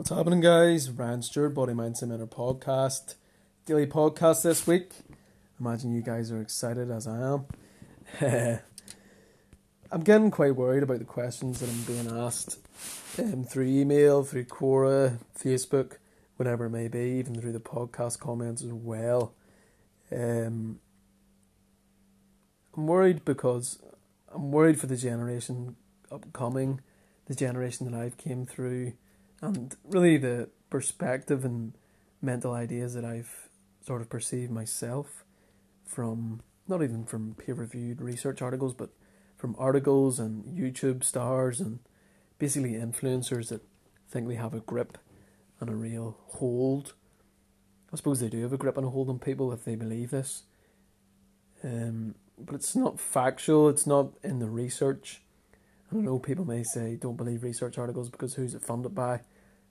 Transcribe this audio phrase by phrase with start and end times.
[0.00, 0.90] What's happening, guys?
[0.90, 3.16] Ryan Stewart, Body Mind Cement podcast,
[3.66, 4.92] daily podcast this week.
[5.60, 7.34] Imagine you guys are excited as I
[8.22, 8.60] am.
[9.92, 12.60] I'm getting quite worried about the questions that I'm being asked
[13.18, 15.98] um, through email, through Quora, Facebook,
[16.36, 19.34] whatever it may be, even through the podcast comments as well.
[20.10, 20.80] Um,
[22.74, 23.82] I'm worried because
[24.34, 25.76] I'm worried for the generation
[26.10, 26.80] upcoming,
[27.26, 28.94] the generation that I've came through,
[29.40, 31.72] and really the perspective and
[32.22, 33.48] mental ideas that I've
[33.84, 35.24] sort of perceived myself
[35.86, 38.90] from not even from peer reviewed research articles, but
[39.36, 41.80] from articles and YouTube stars and
[42.38, 43.62] basically influencers that
[44.08, 44.98] think they have a grip
[45.58, 46.94] and a real hold.
[47.92, 50.10] I suppose they do have a grip and a hold on people if they believe
[50.10, 50.44] this.
[51.64, 55.22] Um, but it's not factual, it's not in the research.
[55.92, 59.20] I know people may say don't believe research articles because who's it funded by?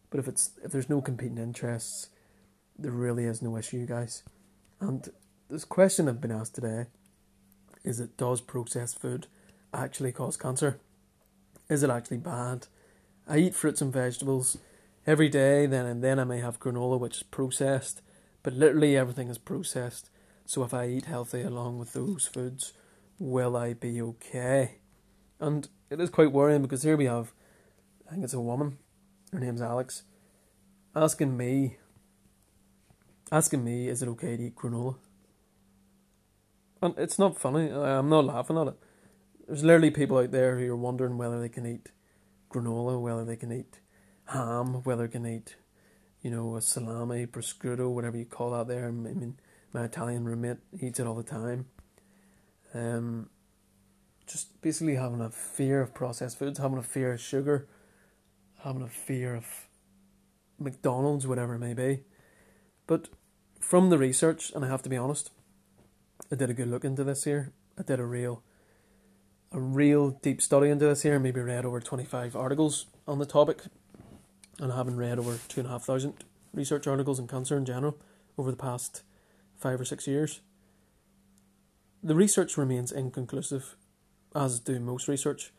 [0.09, 2.09] But if it's if there's no competing interests,
[2.77, 4.23] there really is no issue, guys.
[4.81, 5.09] And
[5.49, 6.87] this question I've been asked today
[7.83, 9.27] is it does processed food
[9.73, 10.79] actually cause cancer?
[11.69, 12.67] Is it actually bad?
[13.27, 14.57] I eat fruits and vegetables
[15.05, 18.01] every day, then and then I may have granola which is processed,
[18.43, 20.09] but literally everything is processed.
[20.45, 22.73] So if I eat healthy along with those foods,
[23.19, 24.79] will I be okay?
[25.39, 27.33] And it is quite worrying because here we have,
[28.07, 28.77] I think it's a woman,
[29.31, 30.03] her name's Alex,
[30.95, 31.77] asking me,
[33.31, 34.95] asking me, is it okay to eat granola?
[36.81, 37.71] And it's not funny.
[37.71, 38.75] I'm not laughing at it.
[39.47, 41.89] There's literally people out there who are wondering whether they can eat
[42.49, 43.79] granola, whether they can eat
[44.25, 45.55] ham, whether they can eat,
[46.21, 48.87] you know, a salami, prosciutto, whatever you call that there.
[48.87, 49.39] I mean,
[49.73, 51.65] my Italian roommate eats it all the time.
[52.73, 53.29] Um,
[54.29, 57.67] just basically having a fear of processed foods, having a fear of sugar,
[58.63, 59.67] having a fear of
[60.59, 62.03] McDonald's, whatever it may be.
[62.85, 63.09] But
[63.59, 65.31] from the research, and I have to be honest,
[66.31, 67.53] I did a good look into this here.
[67.77, 68.43] I did a real,
[69.51, 71.17] a real deep study into this here.
[71.17, 73.63] Maybe read over twenty five articles on the topic,
[74.59, 76.13] and I haven't read over two and a half thousand
[76.53, 77.97] research articles on cancer in general
[78.37, 79.03] over the past
[79.57, 80.41] five or six years.
[82.03, 83.75] The research remains inconclusive,
[84.35, 85.51] as do most research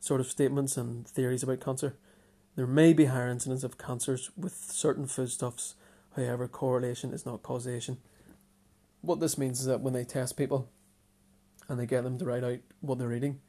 [0.00, 1.96] sort of statements and theories about cancer.
[2.56, 5.74] There may be higher incidence of cancers with certain foodstuffs,
[6.16, 7.98] however, correlation is not causation.
[9.00, 10.68] What this means is that when they test people
[11.68, 13.40] and they get them to write out what they're eating,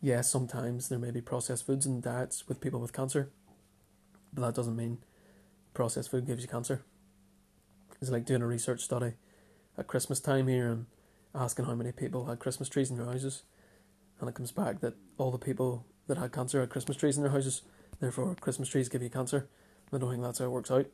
[0.00, 3.30] yes, sometimes there may be processed foods in diets with people with cancer,
[4.32, 4.98] but that doesn't mean
[5.74, 6.82] processed food gives you cancer.
[8.00, 9.12] It's like doing a research study
[9.76, 10.86] at Christmas time here and
[11.34, 13.42] asking how many people had Christmas trees in their houses,
[14.20, 17.22] and it comes back that all the people that had cancer had Christmas trees in
[17.22, 17.62] their houses.
[18.00, 19.48] Therefore, Christmas trees give you cancer.
[19.92, 20.86] I don't think that's how it works out.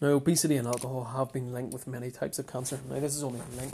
[0.00, 2.80] Now, obesity and alcohol have been linked with many types of cancer.
[2.88, 3.72] Now, this is only a link,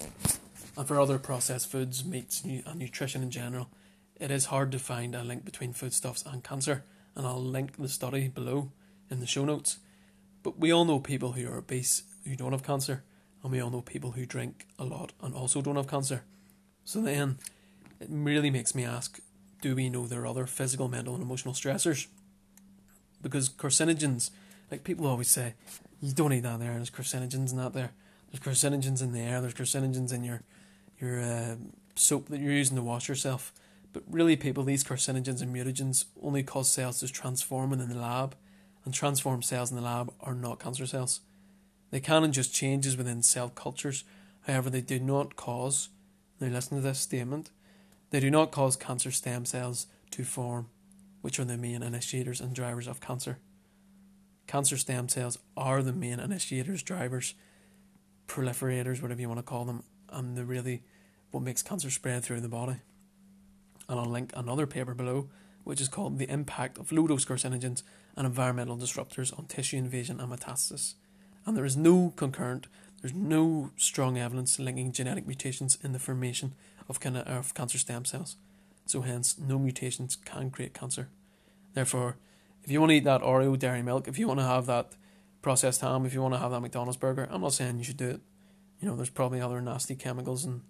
[0.76, 3.68] and for other processed foods, meats, and nutrition in general,
[4.16, 6.84] it is hard to find a link between foodstuffs and cancer.
[7.14, 8.72] And I'll link the study below
[9.10, 9.78] in the show notes.
[10.42, 13.02] But we all know people who are obese who don't have cancer,
[13.42, 16.24] and we all know people who drink a lot and also don't have cancer.
[16.84, 17.38] So then
[18.00, 19.20] it really makes me ask
[19.60, 22.06] do we know there are other physical, mental, and emotional stressors?
[23.20, 24.30] Because carcinogens,
[24.70, 25.54] like people always say,
[26.00, 27.90] you don't eat that there, there's carcinogens in that there.
[28.30, 30.42] There's carcinogens in the air, there's carcinogens in your,
[31.00, 31.56] your uh,
[31.96, 33.52] soap that you're using to wash yourself.
[33.92, 38.36] But really, people, these carcinogens and mutagens only cause cells to transform in the lab,
[38.84, 41.20] and transformed cells in the lab are not cancer cells.
[41.90, 44.04] They can induce changes within cell cultures,
[44.42, 45.88] however, they do not cause,
[46.38, 47.50] now listen to this statement,
[48.10, 50.68] they do not cause cancer stem cells to form,
[51.20, 53.38] which are the main initiators and drivers of cancer.
[54.46, 57.34] Cancer stem cells are the main initiators, drivers,
[58.26, 60.82] proliferators, whatever you want to call them, and they're really
[61.30, 62.76] what makes cancer spread through the body.
[63.88, 65.28] And I'll link another paper below,
[65.64, 67.82] which is called The Impact of Low Dose Carcinogens
[68.16, 70.94] and Environmental Disruptors on Tissue Invasion and Metastasis
[71.48, 72.66] and there is no concurrent,
[73.00, 76.52] there's no strong evidence linking genetic mutations in the formation
[76.88, 78.36] of, uh, of cancer stem cells.
[78.86, 81.08] So, hence, no mutations can create cancer.
[81.74, 82.16] Therefore,
[82.64, 84.92] if you want to eat that Oreo dairy milk, if you want to have that
[85.42, 87.96] processed ham, if you want to have that McDonald's burger, I'm not saying you should
[87.96, 88.20] do it.
[88.80, 90.62] You know, there's probably other nasty chemicals and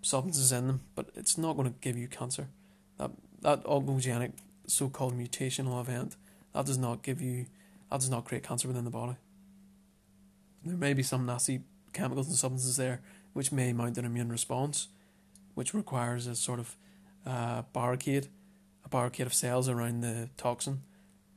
[0.00, 2.48] substances in them, but it's not going to give you cancer.
[2.98, 3.10] That
[3.42, 4.32] that oncogenic
[4.66, 6.16] so-called mutational event
[6.52, 7.46] that does not give you
[7.90, 9.16] that does not create cancer within the body
[10.64, 11.62] there may be some nasty
[11.92, 13.00] chemicals and substances there
[13.32, 14.88] which may mount an immune response,
[15.54, 16.76] which requires a sort of
[17.26, 18.28] uh, barricade,
[18.84, 20.82] a barricade of cells around the toxin,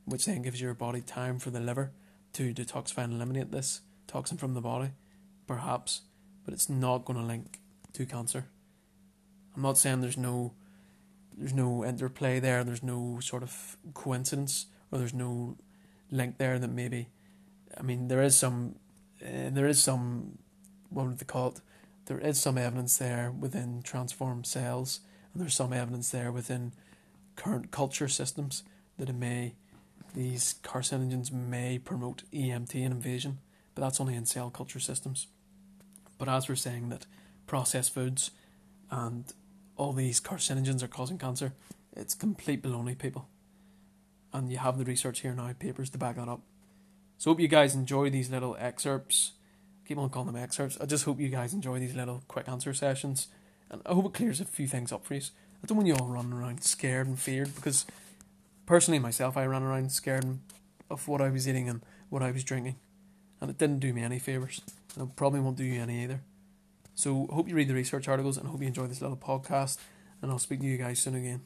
[0.06, 1.92] which then gives your body time for the liver
[2.34, 4.90] to detoxify and eliminate this toxin from the body,
[5.48, 6.02] perhaps,
[6.44, 7.60] but it's not going to link
[7.94, 8.46] to cancer.
[9.56, 10.54] I'm not saying there's no
[11.38, 15.58] there's no interplay there, there's no sort of coincidence, or there's no
[16.12, 17.10] link there that maybe.
[17.78, 18.76] I mean, there is some,
[19.22, 20.38] uh, there is some,
[20.90, 21.62] what would they call it?
[22.06, 25.00] There is some evidence there within transformed cells,
[25.34, 26.72] and there's some evidence there within
[27.36, 28.64] current culture systems
[28.98, 29.56] that it may,
[30.14, 33.40] these carcinogens may promote EMT and invasion,
[33.74, 35.28] but that's only in cell culture systems.
[36.18, 37.08] But as we're saying that
[37.48, 38.32] processed foods
[38.90, 39.26] and
[39.76, 41.54] all these carcinogens are causing cancer,
[41.96, 43.28] it's complete baloney, people.
[44.32, 46.42] And you have the research here now, papers to back that up.
[47.18, 49.32] So hope you guys enjoy these little excerpts.
[49.86, 50.78] Keep on calling them excerpts.
[50.80, 53.28] I just hope you guys enjoy these little quick answer sessions.
[53.70, 55.22] And I hope it clears a few things up for you.
[55.64, 57.86] I don't want you all running around scared and feared because
[58.66, 60.40] personally myself I ran around scared
[60.90, 62.76] of what I was eating and what I was drinking.
[63.42, 64.62] And it didn't do me any favours.
[64.96, 66.22] And it probably won't do you any either.
[66.94, 69.78] So hope you read the research articles and hope you enjoy this little podcast.
[70.22, 71.42] And I'll speak to you guys soon again.